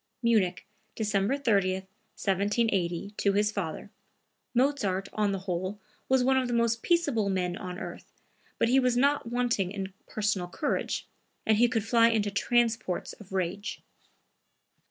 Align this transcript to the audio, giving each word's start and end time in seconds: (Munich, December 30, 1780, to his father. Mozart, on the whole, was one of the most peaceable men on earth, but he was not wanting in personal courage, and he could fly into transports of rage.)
(Munich, 0.23 0.65
December 0.95 1.37
30, 1.37 1.73
1780, 1.75 3.13
to 3.17 3.33
his 3.33 3.51
father. 3.51 3.91
Mozart, 4.55 5.09
on 5.13 5.31
the 5.31 5.37
whole, 5.41 5.79
was 6.09 6.23
one 6.23 6.37
of 6.37 6.47
the 6.47 6.55
most 6.55 6.81
peaceable 6.81 7.29
men 7.29 7.55
on 7.55 7.77
earth, 7.77 8.11
but 8.57 8.67
he 8.67 8.79
was 8.79 8.97
not 8.97 9.29
wanting 9.29 9.69
in 9.71 9.93
personal 10.07 10.47
courage, 10.47 11.05
and 11.45 11.57
he 11.57 11.67
could 11.69 11.83
fly 11.85 12.09
into 12.09 12.31
transports 12.31 13.13
of 13.13 13.31
rage.) 13.31 13.83